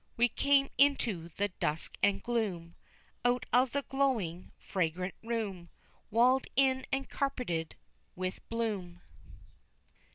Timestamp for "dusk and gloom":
1.59-2.73